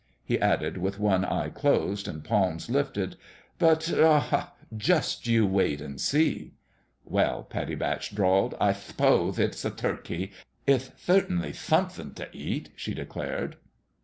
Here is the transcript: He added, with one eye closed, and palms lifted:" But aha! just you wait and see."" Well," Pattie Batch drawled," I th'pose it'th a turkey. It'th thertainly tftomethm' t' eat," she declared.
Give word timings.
He 0.25 0.39
added, 0.39 0.79
with 0.79 0.97
one 0.97 1.23
eye 1.23 1.49
closed, 1.51 2.07
and 2.07 2.23
palms 2.23 2.71
lifted:" 2.71 3.17
But 3.59 3.93
aha! 3.93 4.53
just 4.75 5.27
you 5.27 5.45
wait 5.45 5.79
and 5.79 6.01
see."" 6.01 6.53
Well," 7.05 7.43
Pattie 7.43 7.75
Batch 7.75 8.15
drawled," 8.15 8.55
I 8.59 8.73
th'pose 8.73 9.37
it'th 9.37 9.63
a 9.63 9.69
turkey. 9.69 10.31
It'th 10.65 10.93
thertainly 10.97 11.51
tftomethm' 11.51 12.15
t' 12.15 12.23
eat," 12.35 12.69
she 12.75 12.95
declared. 12.95 13.57